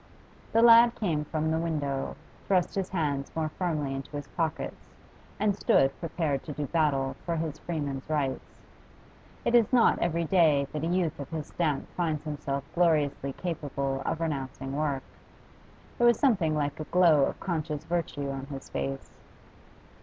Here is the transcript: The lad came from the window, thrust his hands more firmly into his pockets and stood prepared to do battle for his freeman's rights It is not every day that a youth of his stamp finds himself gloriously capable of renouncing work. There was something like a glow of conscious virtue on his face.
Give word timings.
The 0.51 0.63
lad 0.63 0.95
came 0.95 1.25
from 1.25 1.51
the 1.51 1.59
window, 1.59 2.15
thrust 2.47 2.73
his 2.73 2.89
hands 2.89 3.31
more 3.35 3.49
firmly 3.49 3.93
into 3.93 4.15
his 4.15 4.27
pockets 4.29 4.89
and 5.39 5.55
stood 5.55 5.93
prepared 5.99 6.41
to 6.45 6.53
do 6.53 6.65
battle 6.65 7.15
for 7.23 7.35
his 7.35 7.59
freeman's 7.59 8.09
rights 8.09 8.63
It 9.45 9.53
is 9.53 9.71
not 9.71 9.99
every 9.99 10.23
day 10.23 10.65
that 10.73 10.83
a 10.83 10.87
youth 10.87 11.19
of 11.19 11.29
his 11.29 11.45
stamp 11.45 11.87
finds 11.95 12.23
himself 12.23 12.63
gloriously 12.73 13.33
capable 13.33 14.01
of 14.03 14.21
renouncing 14.21 14.75
work. 14.75 15.03
There 15.99 16.07
was 16.07 16.17
something 16.17 16.55
like 16.55 16.79
a 16.79 16.85
glow 16.85 17.25
of 17.25 17.39
conscious 17.39 17.83
virtue 17.83 18.31
on 18.31 18.47
his 18.47 18.69
face. 18.69 19.19